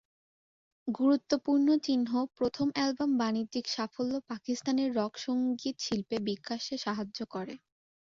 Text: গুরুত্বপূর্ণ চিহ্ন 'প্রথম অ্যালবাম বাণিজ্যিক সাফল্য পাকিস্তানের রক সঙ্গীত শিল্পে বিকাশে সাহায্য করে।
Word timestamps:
গুরুত্বপূর্ণ 0.87 1.67
চিহ্ন 1.85 2.07
'প্রথম 2.29 2.67
অ্যালবাম 2.75 3.11
বাণিজ্যিক 3.21 3.65
সাফল্য 3.67 4.13
পাকিস্তানের 4.29 4.89
রক 4.95 5.13
সঙ্গীত 5.25 5.75
শিল্পে 5.85 6.17
বিকাশে 6.27 6.75
সাহায্য 6.85 7.19
করে। 7.33 7.53